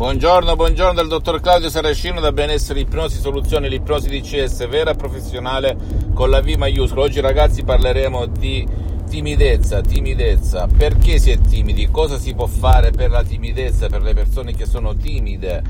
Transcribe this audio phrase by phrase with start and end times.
[0.00, 5.76] Buongiorno, buongiorno dal dottor Claudio Saracino da Benessere Ipnosi Soluzioni, l'ipnosi DCS vera e professionale
[6.14, 7.02] con la V maiuscola.
[7.02, 8.66] Oggi ragazzi parleremo di
[9.10, 10.66] timidezza, timidezza.
[10.74, 11.90] Perché si è timidi?
[11.90, 15.62] Cosa si può fare per la timidezza, per le persone che sono timide?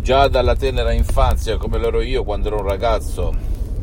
[0.00, 3.32] Già dalla tenera infanzia, come l'ero io quando ero un ragazzo,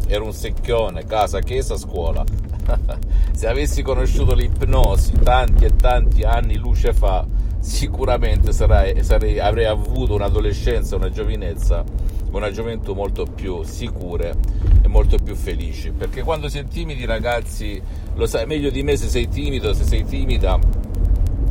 [0.07, 2.21] ero un secchione, casa, chiesa, scuola.
[3.31, 7.25] Se avessi conosciuto l'ipnosi tanti e tanti anni luce fa,
[7.65, 11.83] sicuramente sarai, sarei, avrei avuto un'adolescenza, una giovinezza,
[12.31, 14.35] una gioventù molto più sicure
[14.83, 15.91] e molto più felici.
[15.91, 17.81] Perché quando si è timidi, ragazzi,
[18.13, 20.59] lo sai meglio di me se sei timido, se sei timida,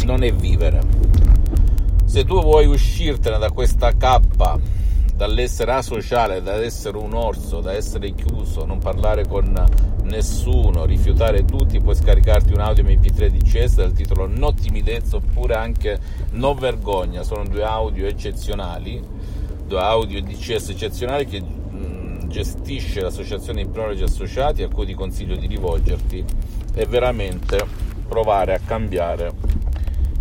[0.04, 0.80] non è vivere.
[2.04, 4.56] Se tu vuoi uscirtene da questa cappa
[5.16, 9.52] dall'essere asociale, da essere un orso, da essere chiuso, non parlare con
[10.02, 15.98] nessuno, rifiutare tutti, puoi scaricarti un audio MP3 DCS dal titolo No timidezza oppure anche
[16.32, 19.02] No vergogna, sono due audio eccezionali,
[19.66, 25.46] due audio DCS eccezionali che mh, gestisce l'associazione Ipnologi Associati a cui ti consiglio di
[25.46, 26.24] rivolgerti
[26.74, 27.64] e veramente
[28.08, 29.32] provare a cambiare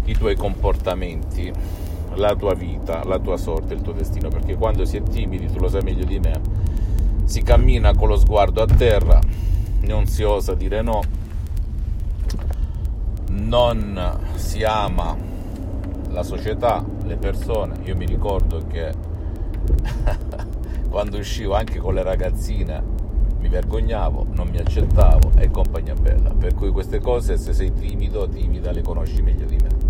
[0.05, 1.51] i tuoi comportamenti
[2.15, 5.59] la tua vita, la tua sorte, il tuo destino, perché quando si è timidi, tu
[5.59, 6.39] lo sai meglio di me,
[7.25, 9.19] si cammina con lo sguardo a terra,
[9.81, 11.01] non si osa dire no,
[13.29, 15.15] non si ama
[16.09, 17.79] la società, le persone.
[17.83, 18.91] Io mi ricordo che
[20.89, 23.01] quando uscivo anche con le ragazzine
[23.39, 26.29] mi vergognavo, non mi accettavo e compagnia bella.
[26.29, 29.82] Per cui queste cose, se sei timido, timida, le conosci meglio di me.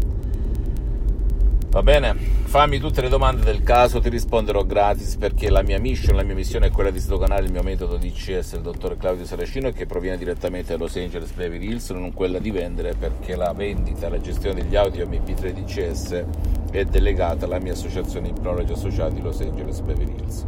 [1.73, 2.15] Va bene?
[2.15, 6.35] Fammi tutte le domande del caso, ti risponderò gratis perché la mia mission, la mia
[6.35, 10.17] missione è quella di sdoganare il mio metodo DCS, il dottor Claudio Saracino, che proviene
[10.17, 14.61] direttamente da Los Angeles Beverly Hills, non quella di vendere perché la vendita, la gestione
[14.61, 16.25] degli audio MP3 DCS
[16.69, 20.45] è delegata alla mia associazione Ipnologi Associati Los Angeles Beverly Hills.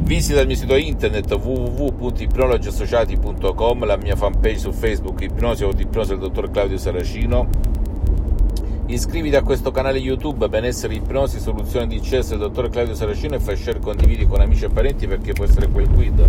[0.00, 6.18] Visita il mio sito internet www.ipnologiassociati.com, la mia fanpage su Facebook Ipnosi o Ipnosi del
[6.18, 7.69] dottor Claudio Saracino
[8.90, 13.38] Iscriviti a questo canale YouTube Benessere Ipnosi Soluzione di CS del dottor Claudio Saracino e
[13.38, 16.24] fai share condividi con amici e parenti perché può essere quel quid,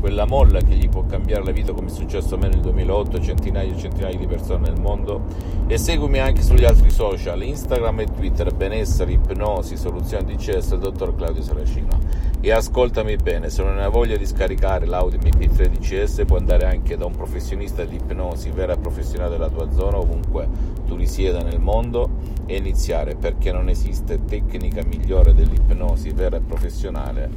[0.00, 3.20] quella molla che gli può cambiare la vita come è successo a me nel 2008,
[3.20, 5.24] centinaia e centinaia di persone nel mondo.
[5.66, 10.78] E seguimi anche sugli altri social, Instagram e Twitter Benessere Ipnosi Soluzione di CS del
[10.78, 11.98] dottor Claudio Saracino.
[12.40, 16.96] E ascoltami bene, se non hai voglia di scaricare l'audio MP3 DCS puoi andare anche
[16.96, 20.46] da un professionista di ipnosi vera professionale della tua zona ovunque
[20.86, 22.05] tu risieda nel mondo
[22.54, 27.30] iniziare perché non esiste tecnica migliore dell'ipnosi vera e professionale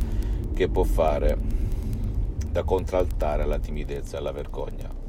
[0.54, 1.38] che può fare
[2.52, 5.00] da contraltare la timidezza e la vergogna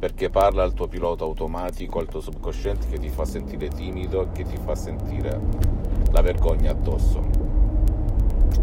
[0.00, 4.26] perché parla al tuo pilota automatico, al tuo subconsciente che ti fa sentire timido e
[4.32, 5.38] che ti fa sentire
[6.10, 7.22] la vergogna addosso.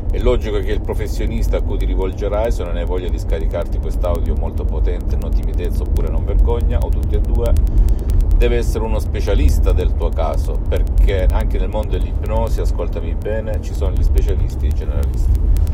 [0.10, 3.78] È logico che il professionista a cui ti rivolgerai, se non hai voglia di scaricarti
[3.78, 7.54] quest'audio molto potente, non timidezza oppure non vergogna, o tutti e due,
[8.38, 13.74] deve essere uno specialista del tuo caso, perché anche nel mondo dell'ipnosi, ascoltami bene, ci
[13.74, 15.32] sono gli specialisti e i generalisti.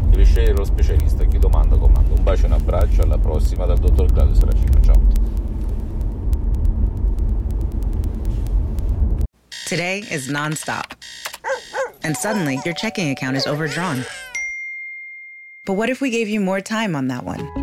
[0.09, 2.13] Devi scegliere lo specialista, chi domanda comanda.
[2.13, 5.02] Un bacio e un abbraccio, alla prossima dal dottor Claudio Saracino, ciao.
[9.68, 10.96] Today is nonstop.
[12.03, 14.06] And suddenly, your checking account is overdrawn.
[15.66, 17.62] But what if we gave you more time on that one?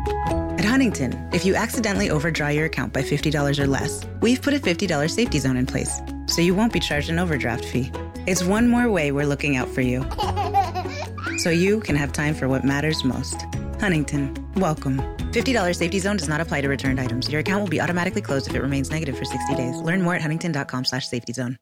[0.81, 5.11] Huntington, if you accidentally overdraw your account by $50 or less, we've put a $50
[5.11, 7.91] safety zone in place, so you won't be charged an overdraft fee.
[8.25, 10.03] It's one more way we're looking out for you,
[11.37, 13.45] so you can have time for what matters most.
[13.79, 14.97] Huntington, welcome.
[15.33, 17.29] $50 safety zone does not apply to returned items.
[17.29, 19.75] Your account will be automatically closed if it remains negative for 60 days.
[19.75, 21.59] Learn more at huntington.com slash safety zone.